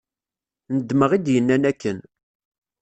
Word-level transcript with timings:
Nedmeɣ 0.75 1.11
i 1.13 1.19
d-yennan 1.19 1.63
akken. 1.71 1.99